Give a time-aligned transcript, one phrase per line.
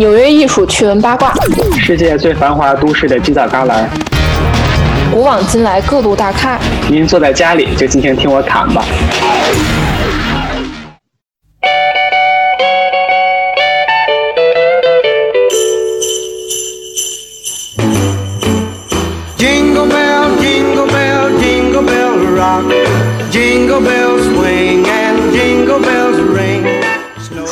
[0.00, 1.30] 纽约艺术趣闻八卦，
[1.78, 3.84] 世界最繁华都市的犄角旮旯，
[5.12, 6.58] 古往今来各路大咖。
[6.88, 8.82] 您坐在家里就尽情听我侃吧。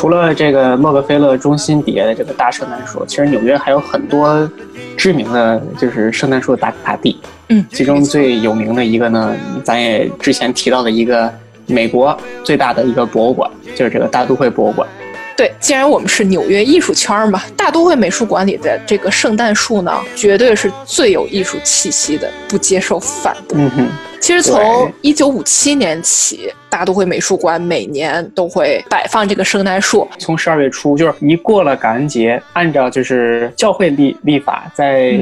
[0.09, 4.49] 除了这个洛克菲勒中心底下的这个大圣诞树，其实纽约还有很多
[4.97, 7.15] 知名的就是圣诞树打卡地。
[7.49, 11.31] 嗯其中最有名的一个呢，咱也之前提到的一个
[11.67, 14.89] 美国最大的一个博物馆，就是这个大都会博物馆。
[15.37, 23.55] 对，既然我们是纽约艺术圈儿嘛，大都会美术馆里的这个圣诞树呢，绝对是最有艺术气息的，不接受反驳。
[23.59, 23.87] 嗯哼，
[24.19, 30.07] 其实从一九五七年起，大都会美术馆每年都会摆放这个圣诞树。
[30.19, 35.17] 从十二月初，就是一过了感恩节，按照就是教会历历法，在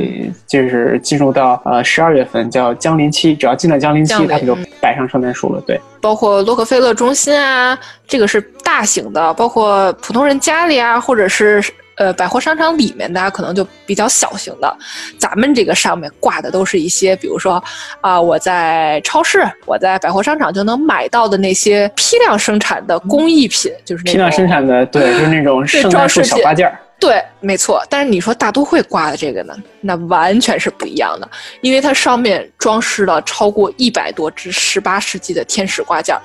[0.48, 5.62] 就是进入到呃十二月份叫降临期，只要进了降临期他们就摆上圣诞树了。
[5.62, 7.78] 对，包括洛克菲勒中心啊，
[8.08, 11.64] 这个是大型的，包括普通人家里啊，或者是
[11.98, 14.78] 呃百货商场里面大家，可能就比较小型的。
[15.20, 17.64] 咱们这个上面挂的都是一些，比如说
[18.02, 26.80] 啊、我在超市、我在百货商场就能买到的那些批量生产的工艺品，就是那批量生产的，对，就是那种圣诞树小挂件儿。
[27.00, 27.84] 对，没错。
[27.90, 31.30] 但是你说大都会挂的这个呢，那完全是不一样的，
[31.62, 36.22] 因为它上面装饰了超过一百多只十八世纪的天使挂件儿，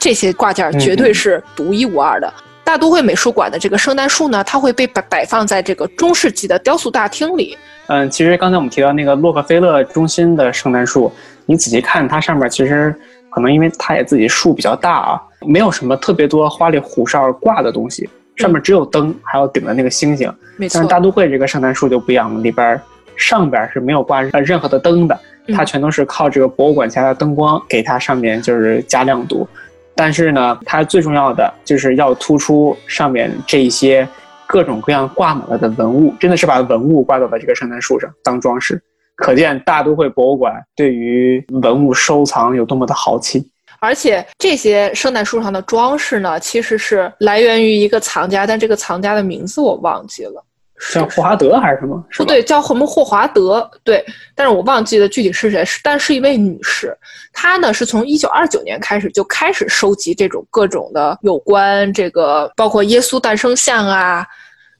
[0.00, 2.32] 这些挂件儿绝对是独一无二的。
[2.66, 7.56] 大都会美术馆的这个圣诞树呢，它会被摆摆放在这个中世纪的雕塑大厅里。
[7.86, 11.12] 嗯，其实刚才我们提到那个洛克菲勒中心的圣诞树，
[11.46, 12.92] 你仔细看它上面，其实
[13.30, 20.28] 可能因为它也自己树比较大啊，没有什么特别多花里胡哨挂的东西，上面只有灯，还有顶的那个星星。
[20.56, 22.80] 没错但是，大都会这个圣诞树就不一样了，里边
[23.14, 25.16] 上边是没有挂呃任何的灯的，
[25.54, 29.48] 它嗯全都是靠这个博物馆下的灯光给它上面就是加亮度。
[29.96, 34.06] 但是呢，它最重要的就是要突出上面这一些
[34.46, 38.80] 各种各样挂满了的文物，真的是把文物挂到了这个圣诞树上当装饰，
[39.16, 43.50] 可见大都会博物馆对于文物收藏有多么的豪气。
[43.78, 50.44] 而且这些圣诞树上的装饰呢，其实是来源于一个藏家，但这个藏家的名字我忘记了。
[50.78, 52.04] 像霍华德还是什么？
[52.16, 54.04] 不对，叫什么霍华德，对，
[54.34, 56.96] 但是我忘记了具体是谁，是但是一位女士，
[57.32, 64.26] 她呢是从一九二九年开始就开始收集这种各种的有关这个，包括耶稣诞生像啊，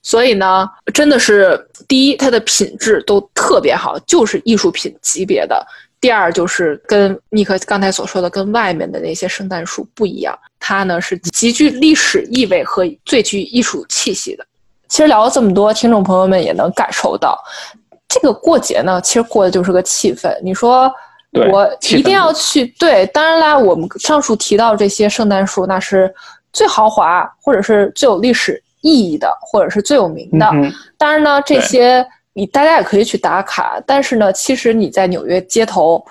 [0.03, 1.59] 所以呢，真的是
[1.89, 5.67] 第一，它的品质都特别好，就是艺术品级别的。
[5.99, 14.47] 第二就是跟尼克刚才所说的，跟外面的那些圣诞树不一样，它呢是极具历史意味和最具艺术气息的。
[14.89, 17.39] 其实聊了这么多，听众朋友们也能感受到，
[18.09, 20.35] 这个过节呢，其实过的就是个气氛。
[20.43, 20.93] 你说
[21.53, 26.13] 我一定要去，对，当然啦，我们上述提到这些圣诞树，那是
[26.53, 30.47] 最豪华或者是最有历史意义的，或者是最有名的。
[30.55, 36.03] 嗯当然呢，这些你大家也可以去打卡，但是呢，其实你在纽约街头，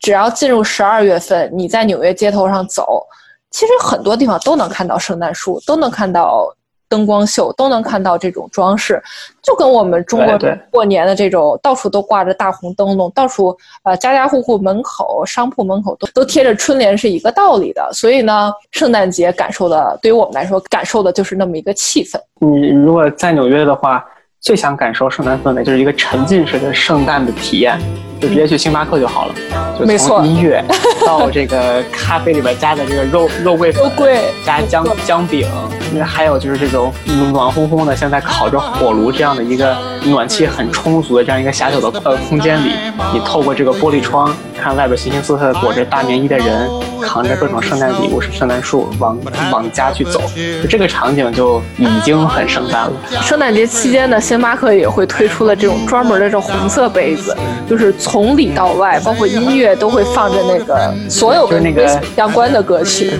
[0.00, 3.06] 只要进入十二月份，你在纽约街头上走，
[3.50, 6.52] 其实很多地方都能看到圣诞树，都能看到
[6.88, 9.02] 灯光秀，都能看到这种装饰，
[9.42, 10.38] 就跟我们中国
[10.70, 17.88] 过年的这种到处都挂着大红灯笼，到处呃家家户户门口、商铺门口都都贴着春联是一个道理的。
[17.92, 22.18] 所以呢，圣诞节感受的对于我们来说，感受的就是那么一个气氛。
[22.40, 24.04] 你如果在纽约的话，
[24.40, 27.80] 最想感受圣诞氛围，就是一个沉浸式的圣诞的体验，
[28.20, 29.34] 就直接去星巴克就好了。
[29.76, 30.62] 就没错从音乐
[31.04, 35.65] 到这个咖啡里边加的这个肉肉桂粉肉桂加姜姜饼，那
[36.04, 36.92] 还有就是这种
[37.32, 39.76] 暖烘烘的，像在烤着火炉这样的一个
[40.10, 42.70] 暖气很充足的这样一个狭小的呃空间里，
[43.12, 46.68] 你透过这个玻璃窗看外边形形色色裹着大棉衣的人，
[47.02, 49.18] 扛着各种圣诞礼物、圣诞树往
[49.50, 50.20] 往家去走，
[50.62, 52.92] 就这个场景就已经很圣诞了。
[53.22, 57.36] 圣诞节期间呢，星巴克也会推出了这种专门的这种红色杯子，
[57.68, 63.12] 就是从里到外，包括音乐都会放着那个所有跟那个相关的歌曲。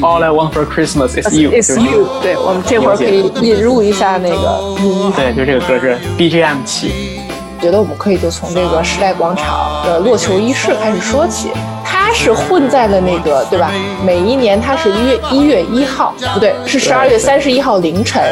[0.00, 5.16] All I want for Christmas is 是 you，对我们这会儿可以引入一下那个音乐。
[5.16, 7.20] 对，就这个歌是 BGM 起。
[7.60, 11.50] 觉得我们可以就从这个时代广场的落球仪式开始说起。
[11.84, 13.70] 它是混在了那个对吧？
[14.04, 18.22] 每一年它是一月一月一号，不对，是十二月三十一号凌晨。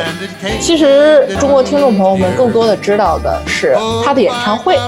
[0.60, 4.78] 其实中国听众朋友们更多的知道的是他的演唱会。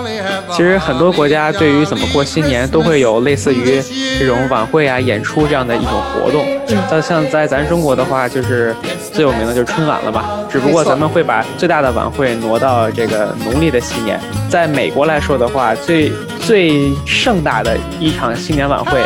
[0.51, 3.83] 其实很多国家对于怎么过新年都会有类似于
[4.19, 6.45] 这种晚会啊、演出这样的一种活动。
[6.91, 8.75] 但像在咱中国的话，就是
[9.13, 10.31] 最有名的就是春晚了吧？
[10.51, 14.19] 只不过咱们会把最大的晚会挪到这个农历的新年。
[14.49, 16.11] 在美国来说的话，最
[16.41, 19.01] 最盛大的一场新年晚会，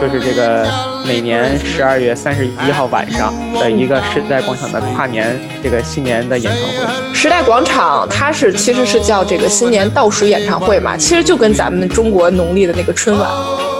[0.00, 0.66] 就是这个
[1.06, 7.14] 每年十二月三十一号晚上的一个时代广场的跨年这个新年的演唱会。
[7.14, 13.28] 时代广场它是其实是叫这个新年倒数演唱会嘛，其实就跟咱们中国农历的那个春晚，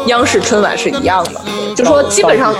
[0.07, 1.41] 央视春晚是一样的，
[1.75, 2.55] 就说基本上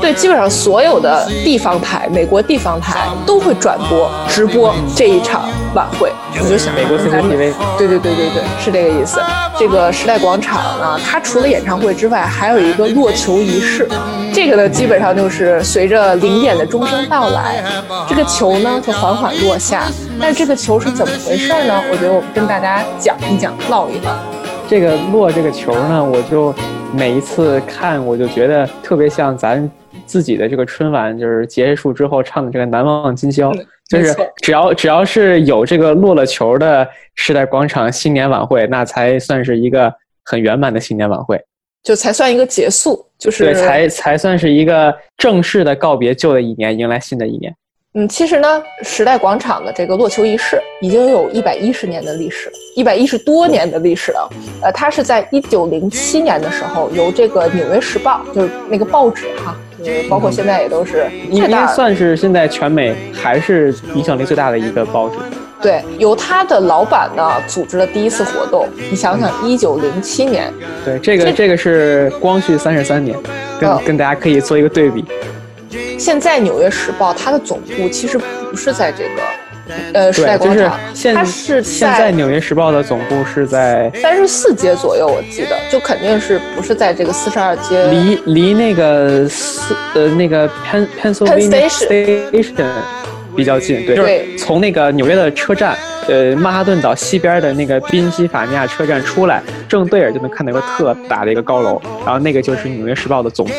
[0.00, 9.20] 对基本上所有的地方台，美国地方台都会转播直播这一场晚会，你就想美国 CCTV 对对对对对，是这个意思。
[9.58, 13.88] 这个时代广场呢，它除了演唱会之外，还有一个落球仪式。
[14.32, 17.62] 这个呢，基本上就是随着零点的钟声到来，
[18.08, 19.84] 这个球呢就缓缓落下。
[20.20, 21.80] 但这个球是怎么回事呢？
[21.90, 24.16] 我觉得我们跟大家讲一讲，唠一唠。
[24.68, 26.54] 这个落这个球呢，我就
[26.92, 29.68] 每一次看，我就觉得特别像咱
[30.06, 33.50] 自己的这个春晚，就是结束之后唱的这个《难忘今宵》，
[33.90, 39.92] 就是只要只要是有这个落了球的时代广场新年晚会，那才算是一个
[40.24, 41.42] 很圆满的新年晚会，
[41.82, 47.52] 就才算一个结束，就是对，才才算是一个正式的告别旧的一年，迎来新的一年。
[47.94, 54.30] 嗯，其实呢，时代广场的这个落球仪式已经有一百一十年的历史，一百一十多年的历史了。
[54.62, 65.16] 呃，它是在一九零七年的时候，由这个《纽约时报》就是那个报纸哈，就是包括现在也都是应应该算是现在全美还是影响力最大的一个报纸。
[65.60, 68.68] 对，由他的老板呢组织了第一次活动。
[68.88, 70.48] 你想想，一九零七年，
[70.84, 73.18] 对，这个这这个是光绪三十三年，
[73.60, 75.04] 跟、哦跟大家可以做一个对比。
[76.00, 79.22] 现在《纽约时报》它的总部其实不是在这个
[79.92, 87.86] 呃时代对，就是广场，现它是现在《纽约时报》的总部是在三十四街左右，我记得，就肯定是不是在这个四十二街。
[87.88, 92.64] 离离那个四呃那个 Pen Pennsylvania Station
[93.36, 95.76] 比较近，对，就是对从那个纽约的车站，
[96.08, 103.52] 呃曼哈顿岛西边的那个宾夕法尼亚车站出来，正对着就能看到一个特大的一个高楼，然后那个就是《纽约时报》的总部。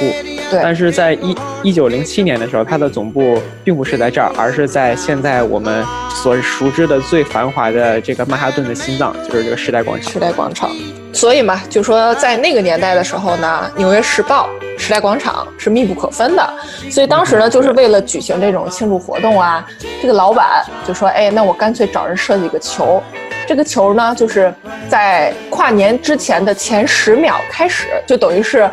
[0.51, 10.19] 对但是在一一九零七年的时候，它的总部并不是在这儿，而是在现在我们所熟知的最繁华的这个曼哈顿的心脏，就是这个时代广场时。
[10.19, 10.69] 代广场。
[11.13, 14.49] 所以嘛，就说在那个年代的时候呢，《纽约时报》、
[14.79, 16.53] 时代广场是密不可分的。
[16.89, 19.65] 所以当时呢，就是为了举行这种庆祝活动啊，
[20.01, 23.01] 这个老板就说：“哎，那我干脆找人设计个球。
[23.47, 24.53] 这个球呢，就是
[24.87, 28.69] 在跨年之前的前十秒开始，就等于是。”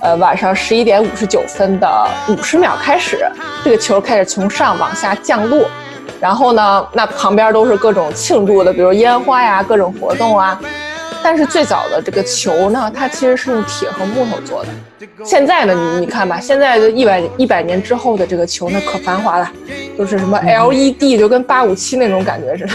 [0.00, 3.26] 呃，晚上十一点五十九分的五十秒开始，
[3.64, 5.68] 这个球开始从上往下降落，
[6.20, 10.60] 然后呢，那旁边都是各种庆祝的，比如烟花呀，各种活动啊。
[11.22, 14.68] 但是最早的这个球呢，它其实是用铁和木头做的。
[15.24, 19.50] 现在呢，你你看吧，现在的一百一百年之后的这个球呢，可繁华了，
[19.98, 22.72] 就是什么 LED，就跟八五七那种感觉似的。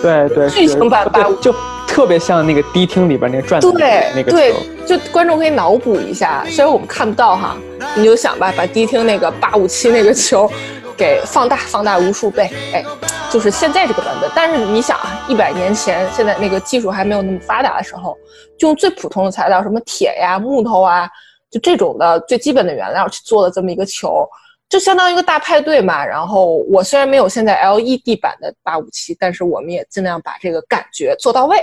[0.00, 1.54] 对对，巨型版对857就
[1.98, 4.54] 特别像那个迪厅里边那个转的对那个对。，
[4.86, 7.56] 就观众可以脑补一下，虽然我们看不到哈，
[7.96, 10.48] 你就想吧，把迪厅那个八五七那个球
[10.96, 12.84] 给放大放大无数倍，哎，
[13.32, 14.30] 就是现在这个版本。
[14.32, 18.16] 但是你想啊，一百年前，现在那个技术还没有那么发达的时候，
[18.56, 21.08] 就用最普通的材料，什么铁呀、木头啊，
[21.50, 24.24] 就这种的最基本的原料去做了这么一个球。
[24.68, 31.58] 就相当于一个大派对嘛，然后我虽然没有现在 LED 版的八五七，但是我们也尽量把这个感觉做到位。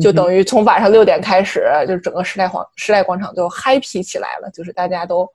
[0.00, 5.28] 就等于从晚上六点开始，就是整个时代广时代广场就 happy 起来了，就是大家都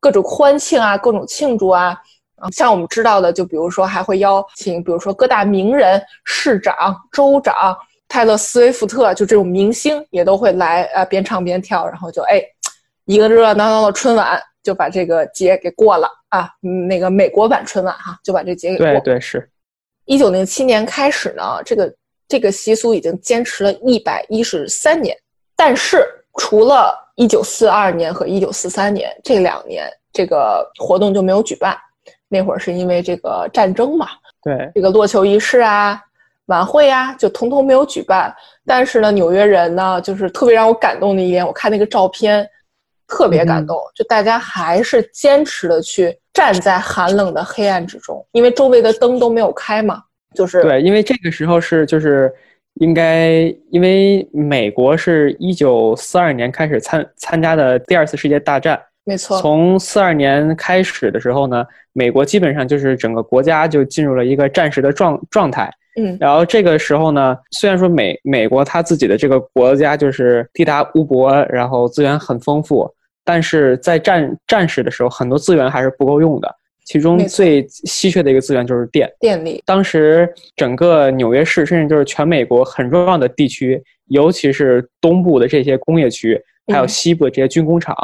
[0.00, 1.96] 各种欢庆啊，各种庆祝啊。
[2.36, 7.74] 啊，像我们知道的，就比如说还会邀请，比如说各大名人、市长、州长、
[8.08, 12.42] 泰勒·斯威夫特，就这种明星也都会来，呃，边唱边跳，然后就哎，
[13.06, 16.50] 一个热热闹闹的春晚就把这个节给过了啊。
[16.62, 19.00] 嗯那个美国版春晚哈，就把这节给过了。
[19.00, 19.50] 对对是，
[20.04, 21.90] 一九零七年开始呢，这个
[22.28, 25.16] 这个习俗已经坚持了一百一十三年，
[25.54, 26.06] 但是
[26.38, 31.76] 除了一九四二年和一九四三年这两年，这个活动就没有举办。
[32.28, 34.08] 那会儿是因为这个战争嘛，
[34.42, 36.00] 对这个落球仪式啊、
[36.46, 38.34] 晚会啊，就通通没有举办。
[38.66, 42.44] 但是呢，纽约人呢，就是特别让我感动的一点，我看那个照片，
[43.06, 50.02] 特别感动，就大家还是坚持的去站在寒冷的黑暗之中，因为周围的灯都没有开嘛，
[50.36, 52.32] 就是对，因为这个时候是就是
[52.74, 65.72] 应该，因为美国是一九四二年开始参参加的第二次世界大战，没错，从四二年开始的时候呢，美国基本上就是整个国家就进入了一个战时的状状态。
[65.98, 72.86] 嗯，然后这个时候呢，虽然说美美国它自己的这个国家就是地大物博，然后资源很丰富，
[73.24, 76.54] 但是在战战时的时候，很多资源还是不够用的。
[76.86, 79.12] 其中最稀缺的一个资源就是电。
[79.20, 86.40] 电力，当时整个纽约市，甚至就是全美国很重要的地区，尤其是东部的这些工业区，
[86.72, 87.94] 还有嗯西部的这些军工厂，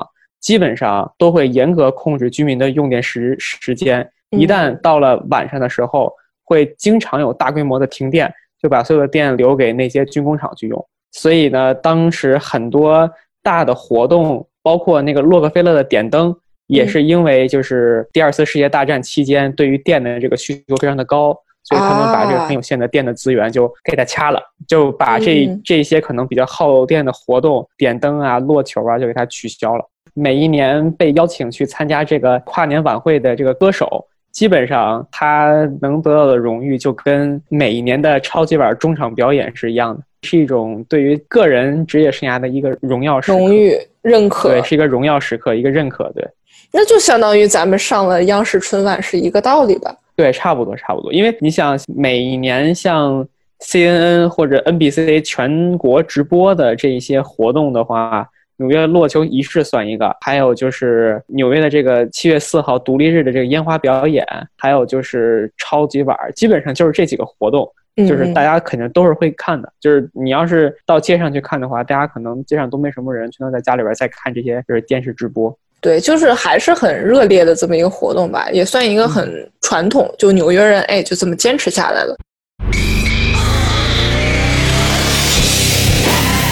[0.41, 4.07] 基本上都会严格控制居民的用电时时间。
[4.31, 6.12] 一嗯旦到了晚上的时候，
[6.45, 10.87] 会经常有大规模的停电，就把所有的电留给那些军工厂去用。
[11.12, 13.09] 所以呢，当时很多
[13.43, 16.35] 大的活动，包括那个洛克菲勒的点灯，
[16.66, 29.85] 也嗯是因为就是第二次世界大战期间对于电的这个需求非常的高，所以他们把这个啊很有限的电的资源就给它掐了，就把这嗯这些可能比较耗电的活动，点灯啊、落球啊，就给它取消了。
[30.14, 43.38] 每一年被邀请去参加这个跨年晚会的这个歌手，基本上他能得到的荣誉就跟每一年的超级碗中场表演是一样的，是一种对于个人职业生涯的一个荣耀时刻。
[43.38, 46.28] 荣誉认可，对，是一个荣耀时刻，一个认可，对，
[46.73, 49.95] 那就相当于咱们上了央视春晚是一个道理吧？
[50.17, 51.12] 对，差不多，差不多。
[51.12, 53.26] 因为你想，每一年像
[53.61, 58.26] CNN 或者 NBC 全国直播的这一些活动的话，
[58.57, 64.26] 纽约落球仪式算一个，还有就是纽约的这个七月四号独立日的这个烟花表演，
[64.57, 67.71] 还有就是超级碗，基本上就是这几个活动。
[67.95, 69.71] 就是嗯大家肯定都是会看的。
[69.79, 75.55] 就是你要是到街上去看的话，大家可能街上都没什么人，全都在家里边在看这些就是电视直播。
[75.83, 79.29] 对，就是还是很热烈的这么一个活动吧，也算一个很
[79.61, 82.17] 传统，就纽约人哎就这么坚持下来了。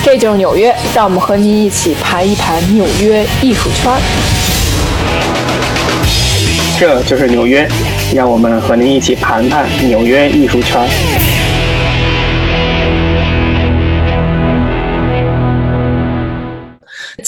[0.03, 3.93] 这就是纽约，让我们和您一起盘一盘纽约艺术圈。
[6.81, 7.69] 这就是纽约，
[8.13, 10.83] 让我们和您一起盘盘纽约艺术圈。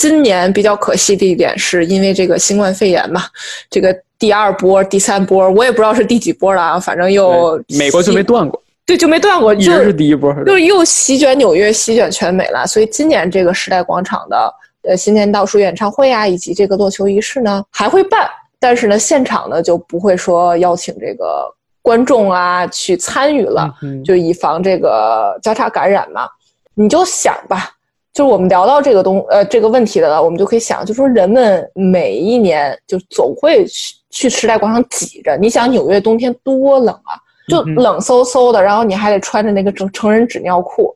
[0.03, 3.23] 今年比较可惜的一点是因为这个新冠肺炎嘛，
[3.71, 10.35] 这个第二波、第三波，我也不知道是第几波了啊，反正又美国就没断过，对就没断过，一就直是第一波。
[10.45, 12.67] 就是又席卷纽约、席卷全美了。
[12.67, 18.29] 所以今年这个时代广场的呃新年倒数演唱会啊，以及这个落球仪式呢，还会办，
[18.59, 21.49] 但是呢，现场呢就不会说邀请这个
[21.81, 26.27] 观众啊去参与了，嗯就以防这个交叉感染嘛。
[26.75, 27.71] 你就想吧，
[28.15, 35.37] 就是我们聊到这个东呃这个问题的了，我们就可以想，就说人们每一年就总会去去时代广场挤着。
[35.37, 37.17] 你想纽约冬天多冷啊，
[37.49, 40.95] 就冷飕飕的，然后你还得穿着那个成成人纸尿裤。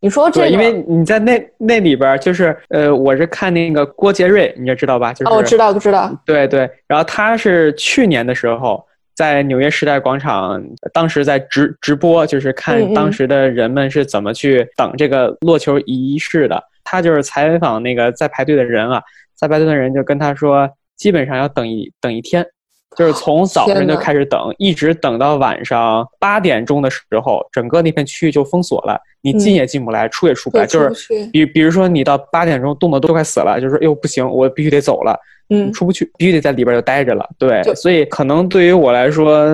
[0.00, 5.12] 你说这个，因为你在那那里边儿就是呃，我是看那个郭杰瑞，你也知道吧？
[5.12, 8.82] 就是、哦，我知道，知道，对对，然后他是去年的时候
[9.18, 10.62] 在纽约时代广场，
[10.94, 16.62] 当时在直直播，就是嗯看嗯当时的人们是怎么去等这个落球仪式的。
[16.84, 19.02] 他就是采访那个在排队的人啊，
[19.34, 22.46] 在排队的人就跟他说，基本上要等一等一天。
[22.96, 30.66] 就是从早上就开始等，一直等到晚上八点钟的时候，整个那片区域就封锁了，你进嗯也进不来，出也出不来。
[30.66, 35.18] 就是比比如说你到八点钟冻得都快死了，就是说哟不行，我必须得走了。
[35.50, 37.26] 嗯，出不去，必须得在里边就待着了。
[37.38, 39.48] 对，所以可能对于我来说，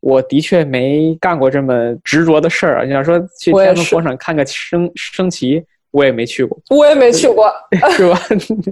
[0.00, 2.84] 我的确没干过这么执着的事儿。
[2.86, 7.52] 你要说去天安门广场看个升升旗，我也没去过，我也没去过。
[7.96, 8.18] 是吧？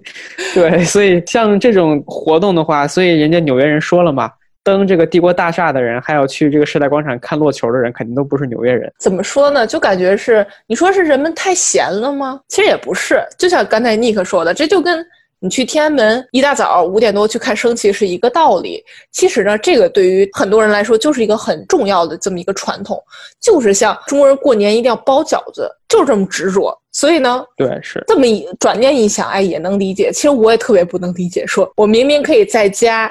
[0.52, 4.30] 对，所以像这种活动的话，所以人家纽约人说了嘛。
[4.62, 8.92] 登这个帝国大厦的人，还有去这个时代广场看落球的人，肯定都不是纽约人。
[8.98, 9.66] 怎么说呢？
[9.66, 12.38] 就感觉是你说是人们太闲了吗？
[12.46, 15.02] 其实也不是，就像刚才尼克说的，这就跟
[15.40, 18.84] 你去天安门一大早五点多去看升旗是一个道理。
[19.10, 23.02] 其实呢，这个对于很多人来说就是一个很重要的这么一个传统，
[23.40, 26.78] 就是像中国人过年一定要包饺子，就是这么执着。
[26.92, 30.12] 所以呢，对，是这么一转念一想，哎，也能理解。
[30.12, 33.10] 其实我也特别不能理解，说我明明可以在家。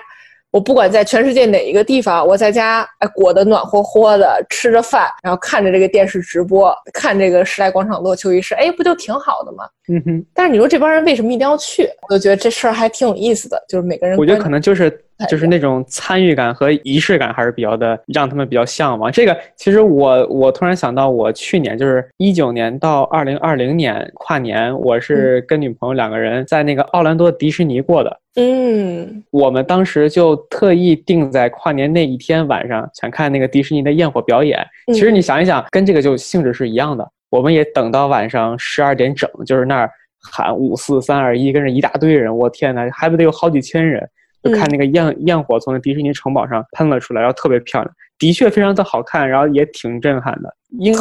[0.52, 9.64] 我不管在全世界哪一个地方，我在家哎裹得暖和和的，吃着饭，然后看着这个电视直播，看这个时代广场落球仪式，哎，不就挺好的吗？
[9.90, 11.88] 嗯哼，但是你说这帮人为什么一定要去？
[12.10, 19.12] 我就觉得这事儿还挺有意思的，就是每个人我觉得可能就是太就是那种参与感和仪式感还是比较的，让他们比较向往。
[19.12, 28.20] 这个其实我我突然想到，我去年就是一九年到二零二零年跨年，我是跟女朋友两个人在那个奥兰多迪士尼过的。
[28.36, 34.60] 嗯我们当时就特意定在跨年那一天晚上想看那个迪士尼的焰火表演。
[34.88, 37.06] 嗯其实你想一想，跟这个就性质是一样的。
[37.30, 39.92] 我们也等到晚上十二点整，就是那儿
[40.32, 44.08] 喊五四三二一，跟着一大堆人，我天呐，还不得有好几千人，
[44.44, 50.54] 就看那个焰、焰火从那迪士尼城堡上喷了出来，然后特别漂亮，的确非常的好看，然后也挺震撼的。
[50.78, 51.00] 应该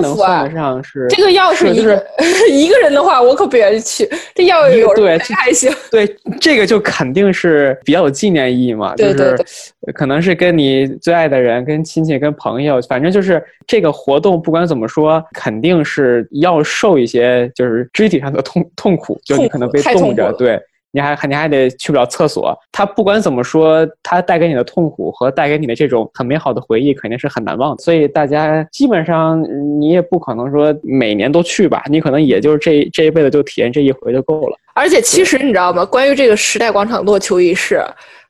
[0.00, 2.06] 能算得上是这个要是是就一个、
[2.50, 4.08] 一个人的话，我可不愿意去。
[4.34, 5.70] 这要有人对陪还行。
[5.90, 6.06] 对，
[6.40, 20.58] 这个就肯定是比较有纪念意义嘛，对对就是呃可能是跟你最爱的人、跟亲戚、跟朋友，反正就是这个活动，不管怎么说，肯定是要受一些就是肢体上的痛痛苦，就你可能被冻着，对。
[20.92, 27.82] 你还你还得去不了厕所，它不管怎么说，它带给你的痛苦和带给你的这种很美好的回忆，肯定是很难忘的。
[27.82, 29.42] 所以大家基本上
[29.80, 34.56] 你也不可能说每年都去吧，你可能也就是这这一辈子就体验这一回就够了。
[34.74, 35.84] 而且其实你知道吗？
[35.84, 37.80] 关于这个时代广场落球仪式，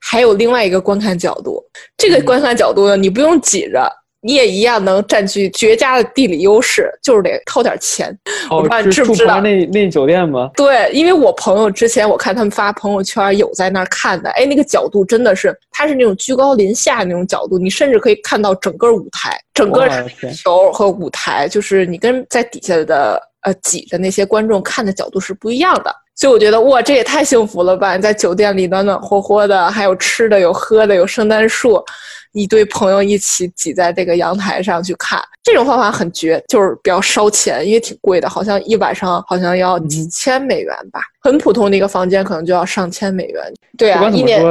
[0.01, 1.63] 还有另外一个观看角度。
[1.97, 3.91] 这个观看角度呢，你不用挤着。
[4.23, 8.17] 你也一样能占据绝佳的地理优势，就是得掏点钱。
[8.51, 10.51] 我不知道你知不知道那那酒店吗？
[10.55, 19.89] 对，因为我朋友之前我看他们发朋友圈有在那儿看的，哎，那个角度真的是，它是那种居高临下那种角度，你甚至可以看到整个舞台，整个
[20.35, 25.95] 球和舞台，就是你跟在底下的呃挤的那些观众看的角度是不一样的。
[26.17, 27.97] 所以我觉得哇，这也太幸福了吧！
[27.97, 31.83] 你在酒店里暖暖和和的，还有吃的，有喝的，有圣诞树，
[32.33, 43.43] 一堆朋友一起挤在这个阳台上去看，这种方法很绝，就是比较烧钱，因为挺贵的，好像一晚上好像要几千美元吧，很普通的一个房间可能就要上千美元。
[43.77, 44.43] 对啊，一年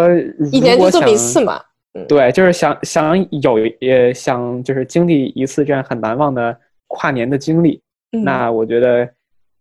[0.51, 1.61] 一年就这么一次嘛。
[2.07, 6.55] 对，就是想想有也想就是经历一次这样很难忘的
[6.87, 7.81] 跨年的经历。
[8.11, 9.07] 嗯那我觉得，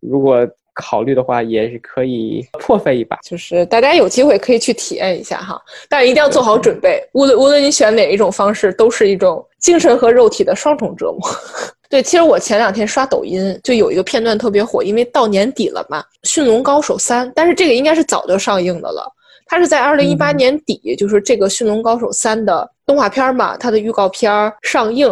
[0.00, 0.48] 如果
[0.78, 3.18] 考虑的话，也是可以破费一把。
[3.24, 7.02] 就是大家有机会可以去体验一下哈，但是一定要做好准备。
[7.12, 11.20] 无论无论你选哪一种方式，都是一种精神和肉体的双重折磨。
[11.90, 19.10] 对，其实我前两天刷抖音，就有一个片段特别火，因为到年底了嘛，《驯龙高手三》，但是这个应该是早就上映的了。
[19.46, 25.08] 它是在二零一八年底，就是这个《驯龙高手三》的动画片嘛，它的预告片儿上映，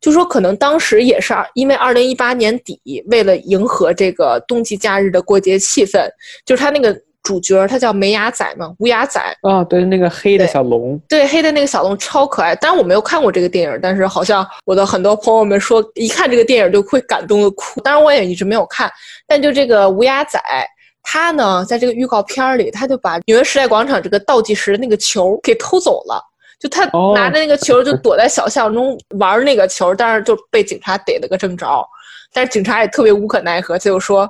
[0.00, 6.06] 就说可能当时也是二因为二零一八年底，为了迎合这个冬季假日的过节气氛，
[6.44, 12.54] 就是他那个主角他叫梅牙仔嘛，无牙仔，啊、对，那个黑的小龙，对，黑的那个小龙超可爱。
[12.54, 17.80] 当然我没有看过这个电影，但是好像我的很多朋友们说，一看这个电影就会感动的哭。
[17.80, 18.88] 当然我也一直没有看，
[19.26, 20.40] 但就这个无牙仔。
[21.08, 26.20] 他呢，在这个预告片儿里，他就把纽约时代广场这个倒计时的那个球给偷走了。
[26.58, 31.86] 就他哦拿着那个球，就躲在小巷中玩那个球，但是就被警察逮了个正着。
[32.32, 34.28] 但是警察也特别无可奈何，他就说，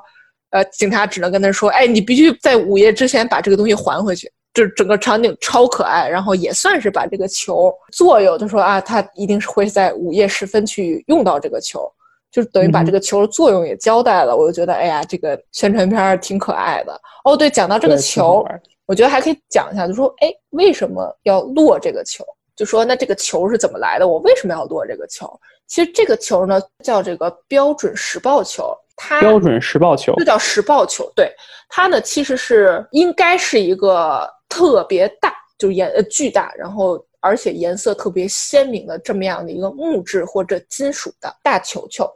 [0.51, 4.31] 呃，警察只能跟他说，哎，你必须在午夜之前把这个东西还回去。
[4.55, 11.87] 就是整个场景超可爱，然后也算是把这个球作用，就说啊，他一定是会在午夜时分去用到这个球，
[12.33, 14.35] 就等于把这个球的作用也交代了。
[14.35, 16.99] 我就觉得，哎呀，这个宣传片挺可爱的。
[17.25, 22.25] 哦，对，讲到这个球，玩我觉得还可以讲一下，就说，哎，为什么要落这个球？
[22.55, 24.09] 就说那这个球是怎么来的？
[24.09, 25.29] 我为什么要落这个球？
[25.67, 31.13] 其实这个球呢，叫这个标准时报球，它标准时报球就叫时报球。
[31.15, 31.31] 对，
[31.69, 42.09] 它呢其实是应该是一个特别大，就是颜呃巨大，然后而且颜色特别鲜明的这么样的一个木质或者金属的大球球。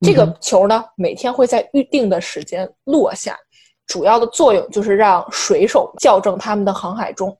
[0.00, 3.38] 这个嗯球呢，每天会在预定的时间落下，
[3.86, 7.36] 主要的作用就是让水手校正他们的航海钟。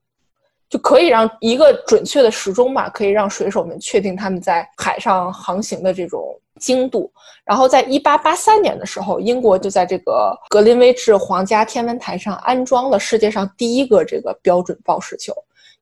[0.71, 7.13] 就可以让一个准确的时钟嘛，可以让水手们确定他们在海上航行的这种精度。
[7.45, 15.33] 然后在一八八三年的时候，英国就在这个格林威治皇家天文台上安装了世界上第一个这个标准报时球。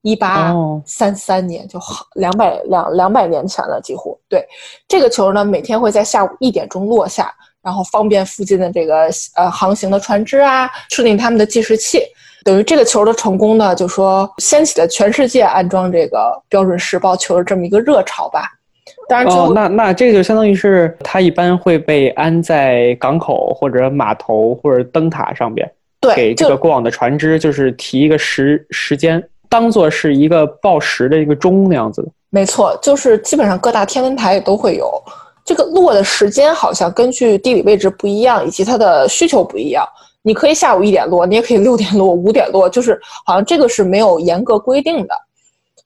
[0.03, 4.21] 一八哦三三年，就好两百两两百年前了，几乎。
[4.29, 4.47] 对
[4.89, 12.01] 这个球呢，每天会在下午一点钟落下，然后方便附近的这个呃航行的船只啊，设定他们的计时器。
[12.45, 18.51] 等于这个球的成功呢，就说掀起了全世界安装这个标准时报球的这么一个热潮吧。
[19.09, 25.71] 当然，哦，那那这个就相当于是它一般会被安在港口或者码头或者灯塔上边，
[26.01, 32.09] 对给这个过往的船只就是提一个时时间，当做是一个报时的一个钟那样子的。
[32.31, 35.01] 没错，就是基本上各大天文台也都会有。
[35.45, 39.87] 这个落的时间好像根据地理位置不一样，以及它的需求不一样。
[40.25, 45.15] 你可以下午一点落，你也可以六点落、五点落，就是好像这个是没有严格规定的。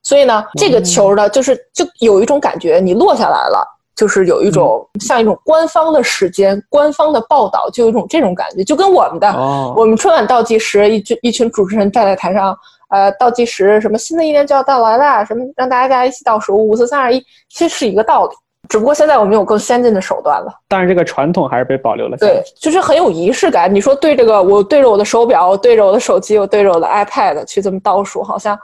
[0.03, 12.55] 所以呢，这个球呢，就是就有一种感觉，你落下来了，就是有一种像一种官方的时间、官方的报道，就有一种这种感觉，就跟我们的哦我们春晚倒计时，一群一群主持人站在台上，
[12.91, 18.37] 呃，倒计时，什么新的一年就要到来啦，什么让大家一起倒数五四三二一，其实是一个道理。
[18.69, 20.53] 只不过现在我们有更先进的手段了。
[20.69, 23.73] 但是这个传统还是被保留了下来对。，就是很有仪式感。
[23.73, 28.59] 你说对这个，我对着我的手表，我对着我的手机，我对着我的 iPad 去这么倒数，好像，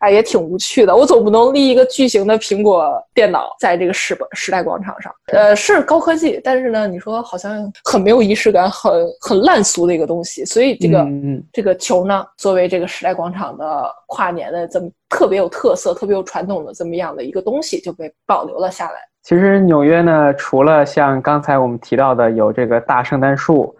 [0.00, 0.94] 哎，也挺无趣的。
[0.94, 10.44] 我总不能立一个巨型的苹果电脑在这个时时代广场上，呃，是高科技，但是呢，你说好像很没有仪式感，很很烂俗的一个东西。
[10.44, 11.06] 所以这个、
[11.52, 19.00] 这个球呢，作为这个时代广场的跨年的这么特别有特色、特别有传统的这么样的一个东西，就被保留了下来。
[19.28, 23.76] 其实纽约呢，除了像刚才我们提到的有这个大圣诞树，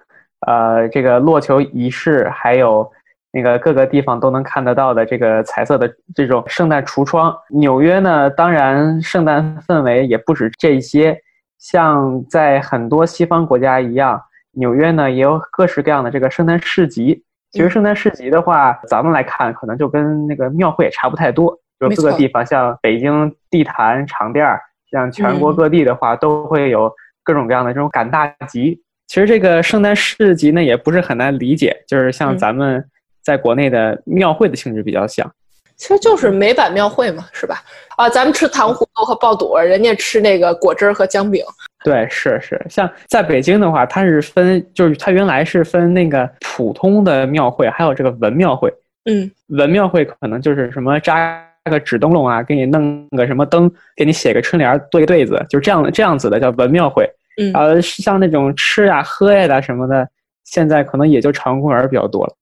[0.46, 2.86] 呃，这个落球仪式，还有
[3.32, 7.34] 那个各个地方都能看得到的这个彩色的这种圣诞橱窗。
[7.48, 11.18] 纽约呢，当然圣诞氛围也不止这些，
[11.58, 14.20] 像在很多西方国家一样，
[14.52, 17.24] 纽约呢也有各式各样的这个圣诞市集。
[17.52, 28.80] 其实圣诞市集的话，咱们来看可能就跟那个庙会也差不太多，就没错各个地方，像北京地坛长店儿，像全国嗯各地的话，都会有各种各样的这种赶大集。
[29.06, 32.84] 其实这个圣诞市集呢，也不是很难理解，就是像嗯咱们
[33.22, 35.30] 在国内的庙会的性质比较像。
[35.76, 37.62] 其实就是美版庙会嘛，是吧？
[37.96, 41.42] 啊，咱们吃糖葫芦和爆肚，人家吃那个果汁儿和姜饼。
[41.84, 48.72] 对，是是，像在北京的话，它是分，就是它原来是分那个普通的庙会，还有这个文庙会。
[49.04, 57.08] 嗯文庙会可能就是什么扎个纸灯笼啊，给你弄个什么灯，给你写个春联儿，对个对子，就这样这样子的叫文庙会。
[57.40, 60.08] 嗯呃，像那种吃呀、喝呀的什么的，
[60.44, 62.34] 现在可能也就朝阳公园比较多了，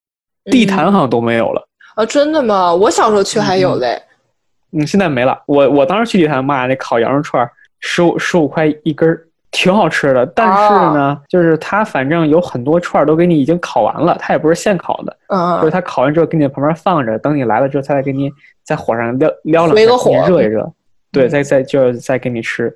[0.51, 1.69] 地坛好像都没有了。
[1.97, 2.75] 啊，真的吗？
[2.75, 4.01] 我小时候去还有嘞。
[4.73, 5.43] 嗯，现在没了。
[5.47, 7.47] 我我当时去地坛，妈呀，那烤羊肉串
[7.81, 9.26] 十五十五块一根儿，
[9.57, 10.27] 挺好吃的。
[10.27, 18.31] 但是呢，就是它反正有很多串儿都给你已经烤完了，它也不是现烤的，嗯就是它烤完之后给你旁边放着，等你来了之后，它再给你
[18.63, 20.71] 在火上撩撩两下给你热一热，
[21.11, 22.73] 对，嗯再再就再给你吃。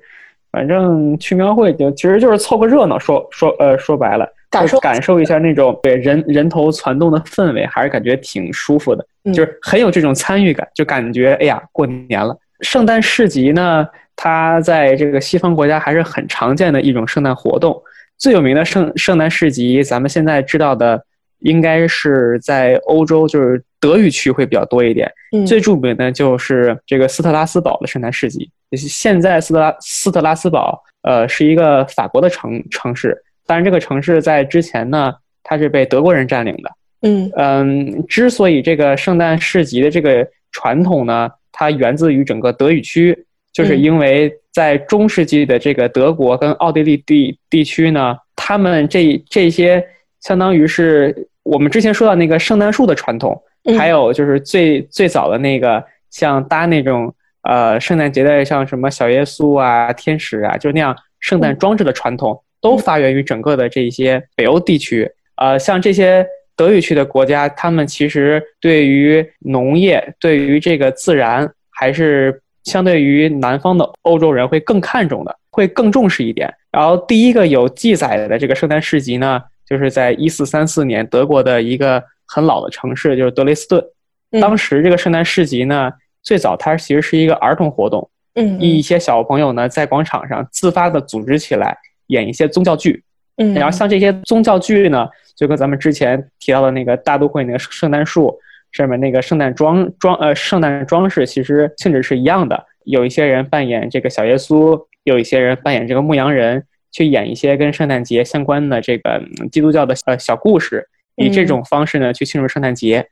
[0.51, 9.05] 反正去庙会就其实就是凑个热闹，说说呃说白了，感受感受一下那种对人人头攒动的氛围，还是感觉挺舒服的。
[9.23, 12.35] 嗯就是很有这种参与感，就感觉哎呀，过年了。
[12.61, 17.81] 圣诞市集呢，它在这个西方国家还是很常见的一种圣诞活动。
[18.17, 21.03] 最有名的圣圣诞市集，咱们现在知道的
[21.39, 25.11] 应该是在欧洲，就是德语区会比较多一点。
[25.33, 28.49] 嗯最著名的就是这个斯特拉斯堡的圣诞市集。
[28.77, 36.71] 现在斯特拉斯特拉斯堡，呃，是一个法国的城城市，当然这个城市在之前呢，它是被德国人占领的。
[37.01, 43.81] 嗯嗯，之所以这个圣诞市集的这个传统呢，它源自于整个德语区，就是嗯。
[43.81, 49.83] 因为在中世纪的这个德国跟奥地利地地区呢，他们这这些
[50.19, 53.77] 相当于是我们之前说到那个圣诞树的传统，嗯。
[53.77, 65.09] 还有就是最最早的那个像搭那种呃圣诞节的像什么小耶稣啊、天使啊，就那样圣诞装置的传统，都发源于整个的这些北欧地区。
[65.35, 66.25] 呃，像这些
[66.61, 76.53] 德语区的国家，他们其实对于农业、对于这个自然，还是相对于南方的欧洲人会更看重的，会更重视一点。
[76.71, 83.83] 然后第一个有记载的这个圣诞市集呢，就是在一四三四年德国的一个很老的城市，就是德累斯顿。
[84.29, 93.03] 嗯当时这个圣诞市集呢，最早它其实是一个儿童活动，嗯一些小朋友呢在广场上自发的组织起来演一些宗教剧。
[93.37, 95.07] 嗯，然后像这些宗教剧呢，
[95.41, 98.39] 就跟咱们之前提到的那个大都会那个圣诞树
[98.71, 102.63] 上面那个圣诞装装呃圣诞装饰，其实性质是一样的。
[102.83, 113.07] 有一些人扮演这个小耶稣，有一些人扮演这个牧羊人，去演一些跟圣诞节相关的这个嗯基督教的呃小故事，以这种方式呢去庆祝圣诞节。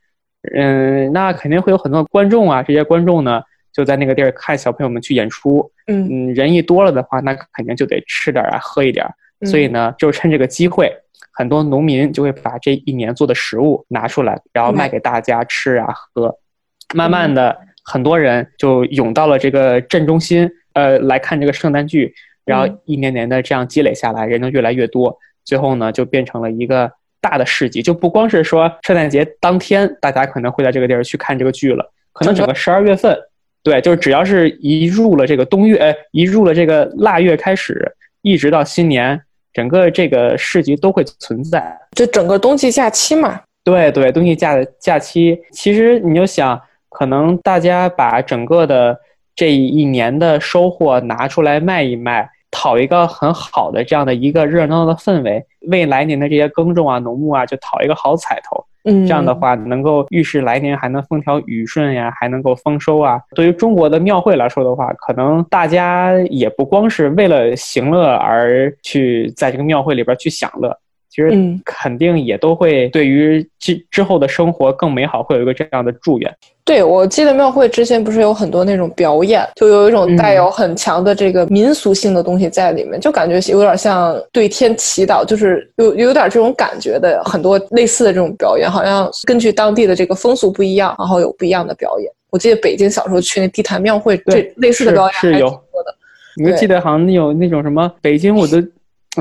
[0.54, 5.68] 嗯，那肯定会有很多观众啊，这些观众呢就在那个地儿看小朋友们去演出。
[5.88, 9.12] 嗯嗯，人一多了的话，那肯定就得吃点儿啊，喝一点儿。
[9.46, 10.92] 所以呢，就趁这个机会，
[11.32, 16.34] 很多农民就会把这一年做的食物拿出来，然后卖给大家吃啊喝。
[16.94, 22.12] 慢慢的，很多人就涌到了这个镇中心，呃，来看这个圣诞剧，
[22.44, 26.90] 然后一年年的这样积累下来，人就越来越多，最后呢，就变成了一个
[27.20, 33.16] 大的市集，就不光是说圣诞节当天大家可能会在这个地儿去看这个剧了，可能整个十二月份，
[33.62, 39.22] 对，就是只要是一入了这个冬月，呃，一入了这个腊月开始，一直到新年。
[39.52, 43.40] 整个这个市集都会存在，就整个冬季假期嘛。
[43.64, 48.98] 对对，冬季假假期，其实你就想，可能大家把整个的
[49.34, 58.64] 这一年的收获拿出来卖一卖，讨一个很好的这样的一个热闹的氛围，为来年的这些耕种啊、农牧啊，就讨一个好彩头。
[58.84, 63.20] 嗯，这样的话能够预示来年还能风调雨顺呀，还能够丰收啊。
[63.34, 70.76] 对于中国的庙会来说的话，可能大家也不光是为了行乐而去在这个庙会里边去享乐。
[71.10, 76.34] 其实嗯肯定也都会对于之之后的生活更美好，会有一个这样的祝愿。
[76.64, 87.20] 对，我记得庙会之前不是有很多那种表演，就有一种带嗯有很强的这个民俗性的东西在里面，就感觉有点像对天祈祷，就是有有点这种感觉的。
[87.24, 92.10] 很多类似的这种表演，好像根据当地的这个风俗不一样，然后有不一样的表演。
[92.30, 95.94] 我记得北京小时候去那地坛庙会，这类似的表演还挺是有多的。
[96.36, 98.62] 你就记得好像有那种什么北京，我都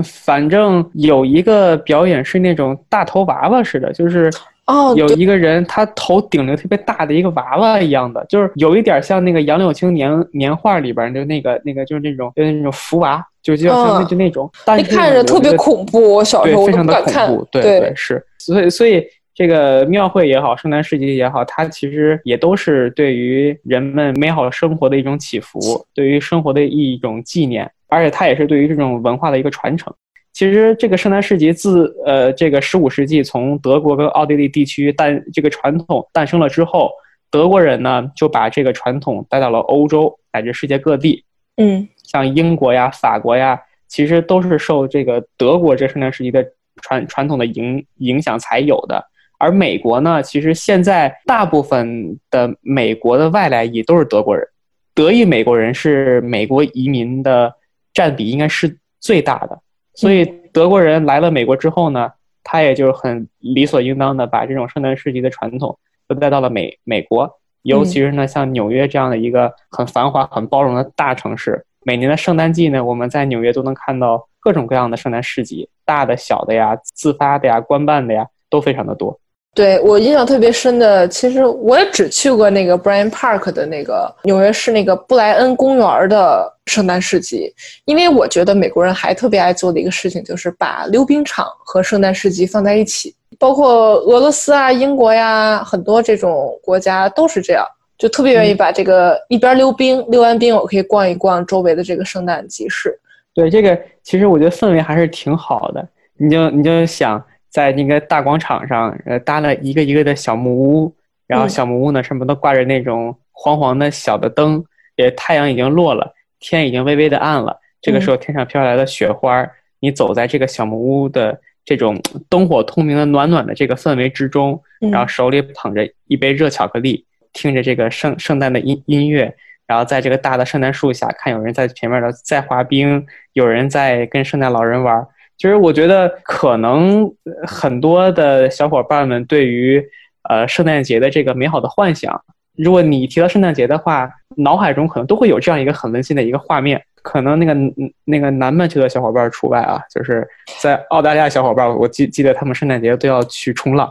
[0.03, 4.31] 反正有一个表演是那种大头娃娃似的，就是
[4.67, 14.07] 哦，有一个人他头顶着特别大的一个娃娃一样的，就是有一点像那个杨柳青年年画里边就那个那个就是那种就是那种福娃，就就像那嗯。
[14.07, 17.47] 就那种，但那是看着特别恐怖，我小时，候非常的恐怖，。
[17.51, 17.79] 对对。
[17.79, 25.59] 对是，所以所以这个庙会也好，圣诞市集也好，它其实也都是对于人们美好生活的一种祈福，
[25.95, 29.93] 对于生活的一种纪念，而且它也是对于这种文化的一个传承。
[30.31, 36.91] 其实这个圣诞市集自呃这个十五世纪从德国跟奥地利地区诞这个传统诞生了之后，
[37.31, 41.25] 德国人呢就把这个传统带到了欧洲乃至世界各地。
[41.57, 46.45] 嗯像英国呀、法国呀，其实都是受这个德国这圣诞市集的
[46.81, 49.03] 传传统的影影响才有的。
[49.39, 54.47] 而美国呢，其实现在大部分的美国的外来裔都是德国人，
[54.93, 57.53] 德裔美国人是美国移民的
[57.93, 59.59] 占比应该是最大的。
[59.93, 62.11] 所以德国人来了美国之后呢，
[62.43, 67.29] 他也就很理所应当的把这种圣诞市集的传统都带到了美美国，
[67.63, 79.19] 尤其是呢，像纽约这样的一个很繁华、很包容的大城市，每年的圣诞季呢，我们在纽约都能看到各种各样的圣诞市集，大的、小的呀，自发的呀、官办的呀，都非常的多。
[79.55, 87.53] 对我印象特别深的，其实我也只去过那个 Bryant Park 的那个纽约市那个布莱恩公园的圣诞市集，
[87.85, 97.65] 因为我觉得美国人还特别爱做的一个事情就是把溜冰场和圣诞市集放在一起，包括俄罗斯啊、英国呀，很多这种国家都是这样，
[97.97, 102.97] 就特别愿意把这个一边溜冰，溜完冰我可以逛一逛周围的这个圣诞集市。
[103.33, 105.85] 对这个，其实我觉得氛围还是挺好的。
[106.21, 110.95] 你就你就想在那个大广场上，呃，搭了一个一个的小木屋，
[111.27, 111.49] 然后嗯。
[111.49, 114.63] 小木屋呢上面都挂着那种黄黄的小的灯，
[114.95, 117.59] 也太阳已经落了，天已经微微的暗了。
[117.81, 129.33] 这个时候天上飘来的雪花儿，你走在这个小木屋的这种灯火通明的暖暖的这个氛围之中，嗯然后手里捧着一杯热巧克力，听着这个圣圣诞的音音乐，
[129.65, 135.07] 然后在这个大的圣诞树下看有人在前面的在滑冰，有人在跟圣诞老人玩
[135.39, 135.41] 儿。
[135.41, 139.81] 其实我觉得可能呃很多的小伙伴们对于
[140.29, 142.21] 呃圣诞节的这个美好的幻想，
[142.57, 146.81] 如果你提到圣诞节的话，脑海中可能都会有这样一个很温馨的一个画面。
[147.01, 147.73] 可能那个嗯
[148.03, 150.27] 那个南半球的小伙伴除外啊，就是
[150.59, 153.89] 在澳大利亚小伙伴，我记记得他们圣诞节都要去冲浪，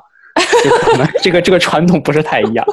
[0.62, 2.66] 就可能这个这个传统不是太一样。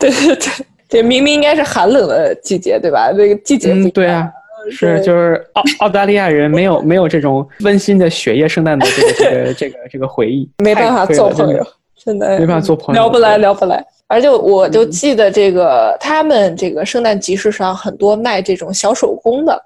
[0.00, 3.12] 对 对对，这明明应该是寒冷的季节，对吧？
[3.12, 4.28] 这个季节不一嗯，对啊，
[4.70, 13.84] 是就是澳澳大利亚人没有 没有这种温馨的雪夜圣诞的这个这个这个这个回忆，没办法做朋友，真的没办法做朋友聊不来，聊不来。
[14.08, 14.90] 而且我就嗯。
[14.90, 19.62] 记得这个，他们这个圣诞集市上很多卖这种小手工的，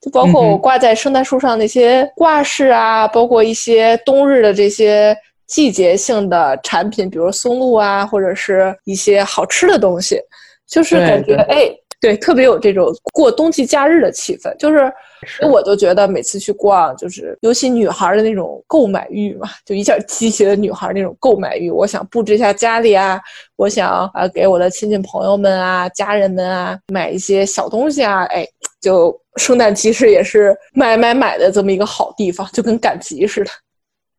[0.00, 10.20] 就包括我挂在圣诞树上那些挂饰啊，包括一些冬日的这些季节性的产品，比如松露啊，或者是一些好吃的东西，
[10.66, 11.44] 就是感觉对。
[11.44, 11.70] 哎，
[12.00, 14.92] 对，特别有这种过冬季假日的气氛，就是。
[15.22, 21.70] 是我就觉得每次去逛，就是尤其女孩的那种购买欲嘛，就一下激起了女孩那种购买欲。
[21.70, 23.18] 我想布置一下家里啊，
[23.56, 28.46] 我想啊给我的亲戚朋友们啊、家人们啊买一些小东西啊，哎，
[28.78, 33.50] 就圣诞集市也是买买买的这么一个好地方，就跟赶集似的。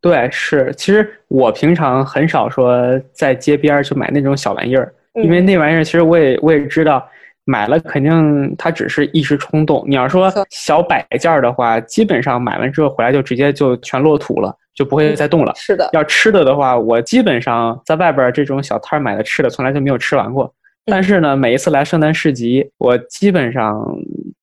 [0.01, 0.73] 对，是。
[0.75, 7.07] 其实我平常很少说在街边儿去买那种小玩意儿，因为嗯那玩意儿其实我也我也知道，
[7.47, 9.81] 买了肯定它只是一时冲动。
[9.87, 15.53] 你要说小摆件儿的话，基本上买完之后回来就直接就全落土了，就不会再动了。
[15.55, 20.53] 是的，要吃的的话，我基本上在外边儿这种小摊儿买的吃的，从来就没有吃完过。
[20.85, 23.81] 但是呢，每一次来圣诞市集，我基本上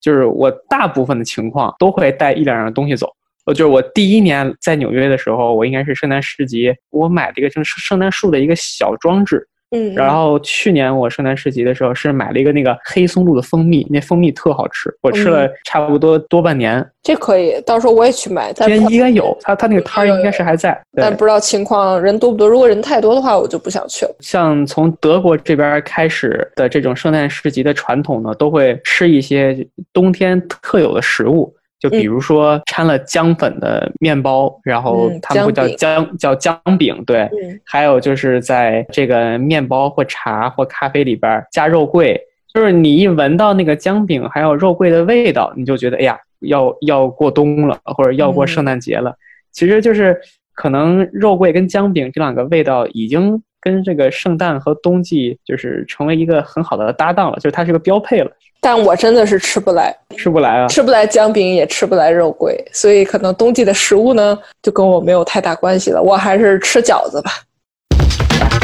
[0.00, 3.08] 就是我大部分的情况都会带一两样东西走。
[3.46, 16.84] 呃，就是我第一年在纽约的时候，我应该是圣诞市集，我买了一个就是圣诞树的一个小装置，嗯，然后去年我圣诞市集的时候是买了一个那个黑松露的蜂蜜，那蜂蜜特好吃，我吃了差不多多半年。
[17.02, 18.52] 这可以，到时候我也去买。
[18.56, 20.80] 但应该应该有，他他那个摊儿应该是还在。
[20.96, 22.48] 但不知道情况人多不多。
[22.48, 24.14] 如果人太多的话，我就不想去了。
[24.20, 31.54] 像从德国这边开始的这种圣诞市集的传统呢，都会吃一些冬天特有的食物，
[31.84, 37.24] 就比如说掺了姜粉的面包，然后嗯他们会叫姜姜叫姜饼，对。
[37.24, 42.18] 嗯还有就是在这个面包或茶或咖啡里边加肉桂，
[42.54, 49.14] 就是你一闻到那个姜饼还有肉桂的味道，你就觉得哎呀，要要过冬了，或者要过圣诞节了。
[49.52, 50.18] 其实就是
[50.54, 58.30] 可能肉桂跟姜饼这两个味道已经跟这个圣诞和冬季就是成为一个很好的搭档了，就是它是个标配了，
[58.64, 60.66] 但我真的是吃不来，吃不来啊。
[60.68, 66.00] 吃不来姜饼，也吃不来肉桂，所以可能冬季的食物呢，就跟我没有太大关系了。
[66.00, 67.30] 我还是吃饺子吧。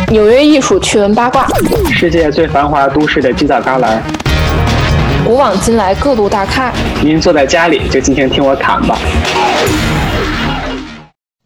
[0.09, 1.47] 纽约艺术趣闻八卦，
[1.93, 3.99] 世界最繁华都市的犄角旮旯，
[5.27, 6.73] 古往今来各路大咖，
[7.05, 8.99] 您坐在家里就尽情听我侃吧。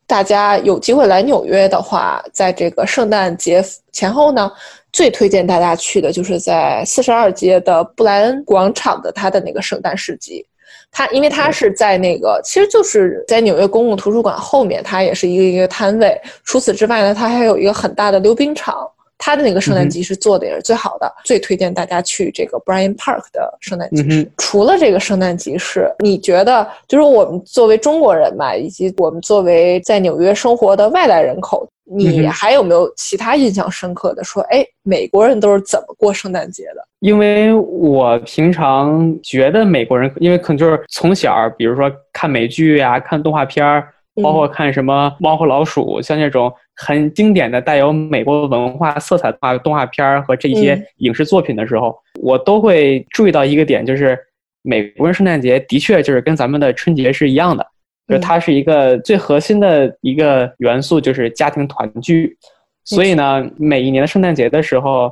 [0.06, 4.48] 大家有机会来纽约的话，在这个圣诞节前后呢，
[4.94, 10.46] 最推荐大家去的就是在四十二街的布莱恩广场的它的那个圣诞市集。
[10.92, 16.16] 它因为它是在那个，其实就是在纽约公共图书馆后面，它也是一个一个摊位。
[16.44, 18.88] 除此之外呢，它还有一个很大的溜冰场。
[19.16, 24.22] 它的那个圣诞集市做的也是最好的，最推荐大家去这个 Bryant Park 的圣诞集市。
[24.22, 34.24] 嗯除了这个圣诞集市，你觉得就是我们作为中国人嘛，以及我们作为在纽约生活的外来人口，你还有没有其他印象深刻的？
[34.24, 36.86] 说，哎，美国人都是怎么过圣诞节的？
[37.00, 43.88] 因为我平常觉得美国人，因为可能就是从小，比如说看美剧啊，看动画片儿，
[44.22, 54.18] 包括看什么《猫和老鼠》，像那种很经典的带有美国文化色彩的动画片儿和这些嗯影视作品的时候，我都会注意到一个点，就是
[54.62, 57.66] 美国人圣诞节的确就是跟咱们的春节是一样的，
[58.06, 62.36] 就它是一个最核心的一个元素，就是家庭团聚。
[62.84, 65.10] 所以呢，每一年的圣诞节的时候，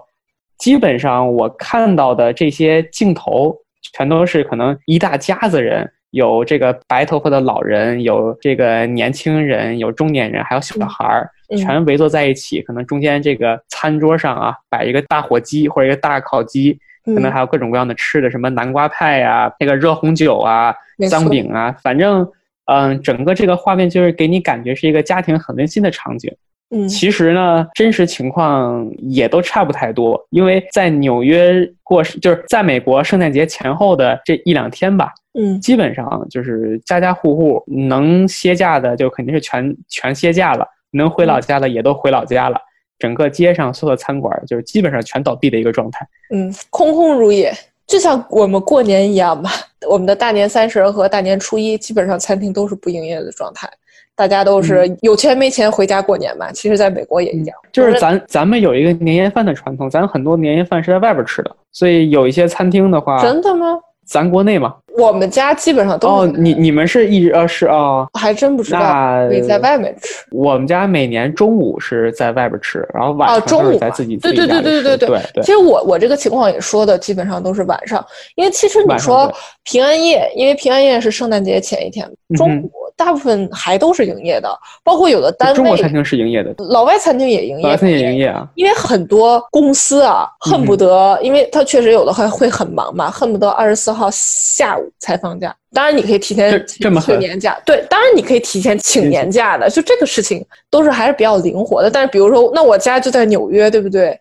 [0.58, 3.56] 基本上我看到的这些镜头，
[3.94, 12.60] 全都是可能一大家子人，有这个白头发的老人，有这个年轻人，有中年人，还有小孩儿，嗯全围坐在一起。
[12.60, 22.30] 可能中间这个餐桌上啊，摆一个大火鸡或者一个大烤鸡，可能嗯还有各种各样的吃的，什么南瓜派呀、那个热红酒啊没、错姜饼啊，反正。
[22.66, 26.34] 嗯，整个这个画面就是给你感觉是一个家庭很温馨的场景。
[26.74, 42.56] 嗯其实呢，真实情况也都差不太多，因为在纽约过，就是在美国圣诞节前后的这一两天吧，嗯基本上就是家家户户能歇假的就肯定是全全歇假了，能回老家的也都回老家了。
[42.98, 46.08] 整个街上所有的餐馆就是基本上全倒闭的一个状态。
[46.32, 47.52] 嗯，空空如也，
[47.92, 49.50] 就像我们过年一样吧。
[49.86, 53.68] 我们的大年三十和大年初一，基本上餐厅都是不营业的状态，
[54.16, 56.50] 大家都是有钱没钱回家过年嘛。
[56.52, 63.78] 其实，在美国也一样，就是咱咱们有一个年夜饭的传统，咱很多年夜饭是在外边吃的，所以有一些餐厅的话，真的吗？
[64.06, 64.74] 咱国内嘛。
[64.96, 70.24] 我们家基本上都哦是，你你们是一直呃是哦，还真不知道，那可以在外面吃。
[70.30, 75.22] 我们家每年中午是在外边吃，然后晚哦，中午在自己自己对对对对对对对。
[75.34, 79.32] 对其实我我这个情况也说的基本上都是晚上，因为其实你说
[79.64, 84.48] 平安夜，因为平安夜是圣诞节前一天，中午大部分还都是营业的，
[84.84, 88.46] 包括有的单位中国餐厅是营业的，老外餐厅也营业，老外餐厅也营业啊。
[88.54, 95.54] 因为很多公司啊，恨不得，因为他确实有的还会很忙嘛，恨不得二十四号下午才放假。
[95.72, 101.90] 当然，你可以提前请年假，对，当然你可以提前请年假的，就这个事情都是还是比较灵活的。
[101.90, 104.18] 但是，比如说，那我家就在纽约，对不对？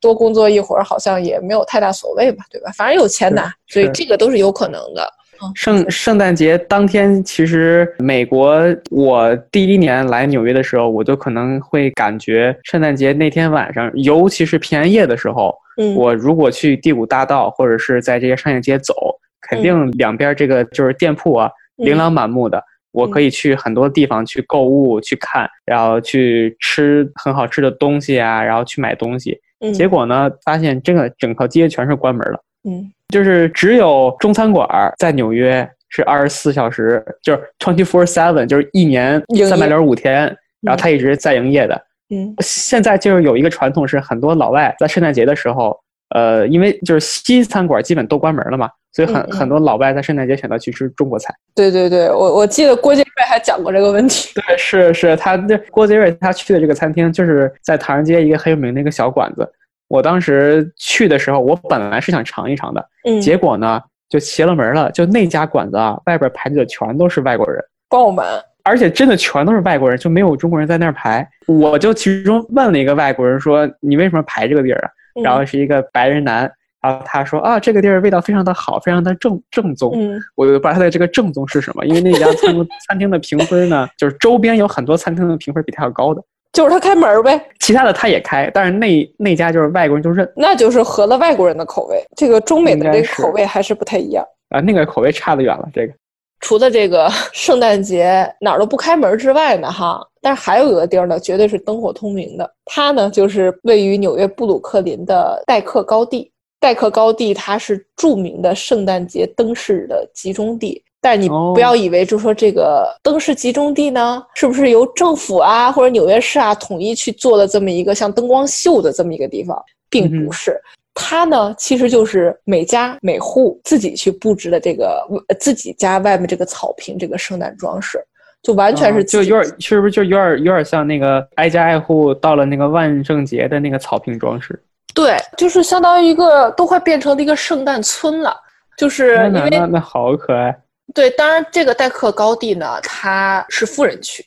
[0.00, 2.70] 多工作一会儿好像也没有太大所谓吧，对吧？
[2.76, 5.12] 反正有钱拿，所以这个都是有可能的。
[5.42, 18.94] 嗯圣圣诞节当天，其实美国我第一年来纽约的时候，我就可能会感觉圣诞节那天晚上，尤其是平安夜的时候，嗯，我如果去第五大道或者是在这些商业街走，
[19.40, 22.62] 肯定两边这个就是店铺啊，嗯琳琅满目的。
[22.90, 29.38] 我可以去很多地方去购物、去看，然后去吃很好吃的东西啊，然后去买东西。
[29.60, 29.72] 嗯。
[29.72, 40.24] 结果呢，发现这个整条街全是关门了，嗯就是只有中餐馆儿在纽约是二十四小时，就是 twenty four seven，就是一年三百六十五天，
[40.60, 41.74] 然后它一直在营业的。
[42.10, 45.78] 嗯现在就是有一个传统是，很多老外在圣诞节的时候，
[46.14, 51.34] 呃，因为就是西餐馆基本都关门了嘛，所以很很多老外在圣诞节选择去吃中国菜。
[51.54, 54.30] 对对对，我我记得郭杰瑞还讲过这个问题。
[54.40, 59.50] 对，是是，他那郭杰瑞他去的这个餐厅就是在唐人街一个很有名的一个小馆子。
[59.88, 67.62] 我当时去的时候，我本来是想尝一尝的，嗯，结果呢就邪了门了，就那家馆子啊，外边排队的全都是外国人。
[67.88, 68.26] 爆满。
[68.64, 71.26] 而且真的全都是外国人，就没有中国人在那儿排。
[71.46, 76.42] 我就其中问了一个外国人说：“你为什么排这个地儿啊？”嗯然后是一个白人男，
[76.82, 79.90] 然后他说：“啊，这个地儿味道非常的好，非常的正正宗。
[79.96, 82.54] 嗯我就不知道他的这个正宗是什么，因为那家餐
[82.86, 86.22] 餐厅的评分呢，就是周边有很多餐厅的评分比他要高的，
[86.52, 92.02] 就是他开门儿呗，其他的他也开，但是那那家就是外国人就认那就是合了外国人的口味。
[92.16, 94.24] 这个中美的这个口味还是不太一样。
[94.48, 95.68] 啊，那个口味差得远了。
[95.72, 95.92] 这个
[96.40, 102.50] 除了这个圣诞节哪儿都不开门之外呢，哈，但是还有一个地儿呢，绝对是灯火通明的。
[102.64, 106.32] 它呢，就是位于纽约布鲁克林的代克高地。
[106.60, 110.82] 代克高地它是著名的圣诞节灯饰的集中地。
[111.00, 119.56] 但是你哦不要以为就说这个灯饰集中地呢，是不是由政府啊或者纽约市啊统一去做了这么一个像灯光秀的这么一个地方，
[119.88, 120.60] 并不是。
[120.94, 128.04] 它呢，其实就是每家每户自己去布置的这个呃自己家外面这个草坪这个圣诞装饰，
[128.42, 134.60] 就完全是啊就有点是不是就有点有点像那个挨家挨户到了那个万圣节的那个草坪装饰？
[134.92, 138.34] 对，就是相当于一个都快变成了一个圣诞村了。
[138.76, 140.56] 就是，因为那那好可爱。
[140.94, 144.24] 对，当然这个代客高地呢，它是富人区，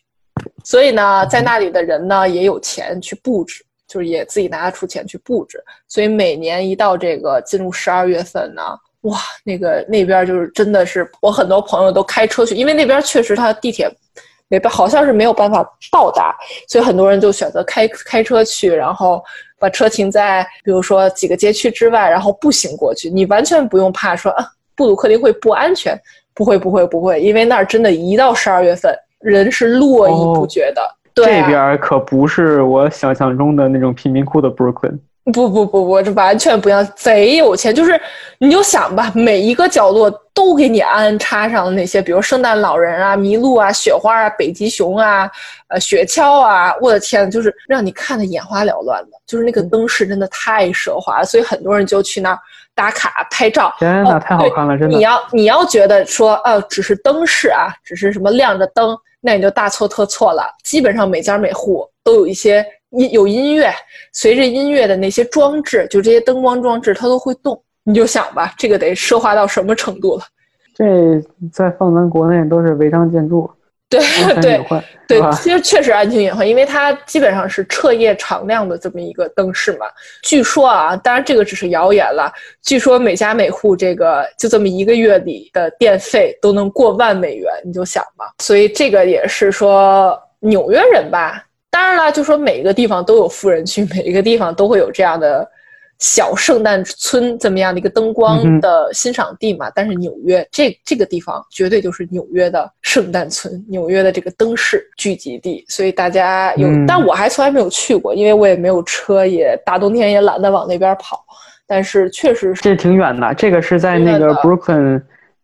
[0.64, 5.62] 所以呢，在那里的人呢也有钱去布置，就是也自己拿出钱去布置。
[5.88, 8.62] 所以每年一到这个进入十二月份呢，
[9.01, 13.91] 哇，那个那边就是真的是我很多朋友都开车去，因为那边确实它地铁
[14.47, 16.38] 没办，好像是没有办法到达，
[16.70, 19.22] 所以很多人就选择开开车去，然后
[19.59, 25.99] 把车停在比如说几个街区之外，然后步行过去，你完全不用怕说啊布鲁克林会不安全。
[26.34, 30.82] 不会，不会，不会，因为那儿真的，一到十二月份，人是络绎不绝的。
[31.13, 34.97] 对、啊，这边可不是我想象中的那种贫民窟的 Brooklyn。
[35.25, 37.75] 不不不不，这完全不一样，贼有钱。
[37.75, 37.99] 就是
[38.39, 45.29] 你就想吧，每一个角落都给你安插上了那些，比如圣诞老人啊、麋鹿啊、雪花啊、北极熊啊、
[45.67, 49.11] 呃雪橇啊，我的天，就是让你看的眼花缭乱的。
[49.27, 52.39] 就是那个灯饰真的太奢华了，所以很多人就去那儿
[52.74, 53.74] 打卡拍照。
[53.80, 54.95] 天哪，哦太好看了，真的。
[54.95, 60.43] 你要你要觉得说，呃，只是灯饰啊，只是什么亮着灯，那你就大错特错了。
[60.63, 63.74] 基本上每家每户都有一些音有音乐，
[64.13, 67.61] 随着音乐的那些装置，就这些灯光装置，它都会动。
[67.84, 70.24] 你就想吧，这个得奢华到什么程度了？
[70.74, 73.49] 这在放咱国内都是违章建筑，
[73.91, 74.01] 对
[74.41, 74.65] 对
[75.05, 79.85] 对，其实确实安全隐患，因为它基本上是彻夜常亮的这么一个灯饰嘛。
[80.23, 82.31] 据说啊，当然这个只是谣言了。
[82.63, 88.31] 据说每家每户这个就这么一个月里的电费都能过万美元，你就想吧。
[88.39, 91.45] 所以这个也是说纽约人吧。
[91.69, 95.45] 当然了，就说每一个地方都有富人区，每一个地方都会有这样的
[96.01, 99.71] 小圣诞村这么样的一个灯嗯光的欣赏地嘛。
[99.73, 105.63] 但是纽约这这个地方绝对就是纽约的圣诞村，纽约的这个灯饰聚集地。
[105.69, 111.23] 所以大家有，嗯但我还从来没有去过，因为我也没有车，也大冬天也懒得往那边跑。
[111.67, 113.33] 但是确实是这挺远的。
[113.35, 115.01] 这个是在那个 Brooklyn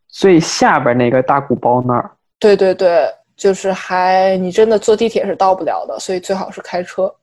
[0.09, 2.11] 最下边那个大鼓包那儿。
[2.39, 7.13] 对对对，就是还你真的坐地铁是到不了的，所以最好是开车。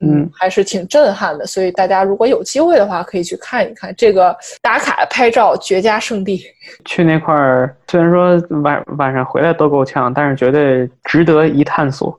[0.00, 1.46] 嗯，还是挺震撼的。
[1.46, 6.42] 所以大家如果有机会的话，可以去看一看这个打卡拍照绝佳圣地。
[6.84, 12.18] 去那块儿，虽然说晚晚上回来都够呛，但是绝对值得一探索。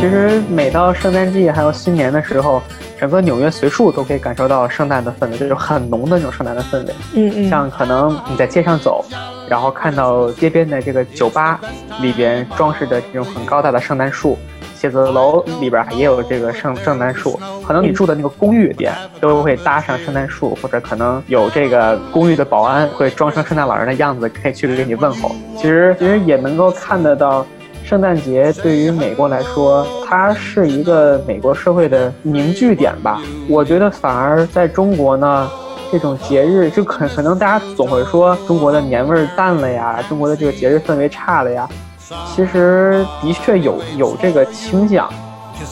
[0.00, 2.62] 其实每到圣诞季还有新年的时候，
[2.98, 6.94] 整个纽约随处都可以感受到圣诞的氛围，就是很浓的那种圣诞的氛围。
[7.14, 9.04] 嗯嗯像可能你在街上走，
[9.48, 11.60] 然后看到街边的这个酒吧
[12.00, 14.38] 里边装饰着这种很高大的圣诞树，
[14.74, 25.34] 写字楼里边也有这个圣圣诞树，可能你住的那个公寓边都会搭上圣诞树，或者可能有这个公寓的保安会装成圣诞老人的样子，可以去给你问候。
[25.56, 27.44] 其实其实也能够看得到。
[27.84, 33.20] 圣诞节对于美国来说，它是一个美国社会的凝聚点吧。
[33.46, 35.50] 我觉得反而在中国呢，
[35.92, 41.68] 这种节日就可可能大家总会说中国的年味儿淡了呀，中国的这个节日氛围差了呀。
[42.34, 45.06] 其实的确有有这个倾向，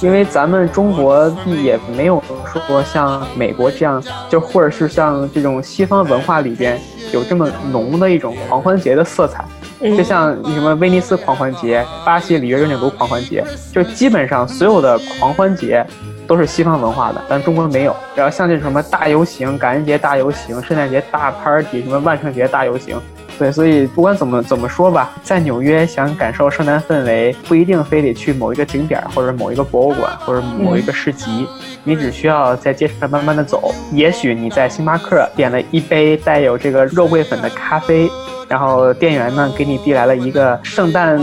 [0.03, 2.23] 因为咱们中国也没有
[2.67, 6.79] 说像美国这样，就或者是像这种西方文化里边
[7.11, 9.43] 有这么浓的一种狂欢节的色彩。
[9.83, 15.85] 就像什么威尼斯狂欢节、巴西里约热内卢狂欢节，就基本上所有的狂欢节
[16.27, 17.95] 都是西方文化的，但中国没有。
[18.15, 22.97] 然后像这什么大游行、感恩节大游行、圣诞节大 party、什么万圣节大游行。
[23.43, 31.45] 对，所以不管怎么怎么说吧，在纽约想感受圣诞氛围，不一定非得去某一个景点，或者某一个博物馆，或者某一个市集，
[31.83, 33.75] 你只需要在街上慢慢的走。
[33.91, 38.09] 也许你在星巴克点了一杯带有这个肉桂粉的咖啡，
[38.47, 41.19] 然后店员呢给你递来了一个圣诞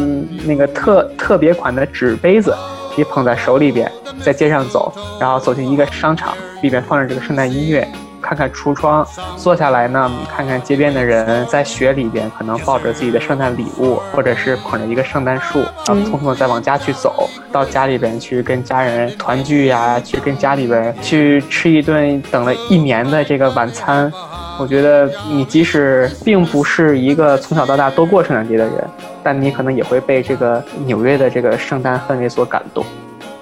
[0.46, 2.54] 那个特特别款的纸杯子，
[2.98, 3.90] 你捧在手里边，
[4.22, 7.88] 在街上走，然后走进一个商场，里边放着这个圣诞音乐。
[8.30, 9.04] 看看橱窗，
[9.38, 24.14] 坐下来呢，看看街边的人在雪里边，可能抱着自己的圣诞礼物，或者是捧着一个圣诞树，然后匆匆的再往家去走，到家里边去跟家人团聚呀，去跟家里边去吃一顿等了一年的这个晚餐。
[24.60, 28.88] 我觉得你即使并不是一个从小到大都过圣诞节的人，
[29.24, 32.86] 但你可能也会被这个纽约的这个圣诞氛围所感动。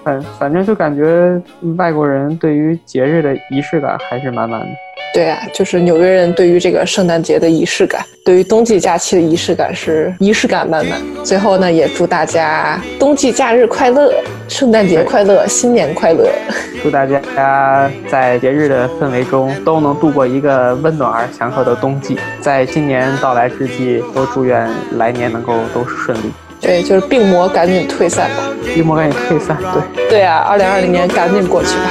[0.08, 1.42] 反反正就感觉
[1.76, 4.68] 外国人对于节日的仪式感还是满满的。
[5.14, 11.02] 对啊，就是纽约人对于这个圣诞节的仪式感，对于冬季假期的仪式感是仪式感满满。
[11.26, 14.14] 最后呢，也祝大家冬季假日快乐，
[14.48, 16.30] 圣诞节快乐，新年快乐。
[16.82, 22.18] 祝大家在节日的氛围中都能度过一个温暖而祥和的冬季。
[22.40, 26.32] 在今年到来之际，都祝愿来年能够都顺利。
[26.60, 29.58] 对，就是病魔赶紧退散吧，病魔赶紧退散。
[29.96, 31.90] 对，对啊，二零二零年赶紧过去吧。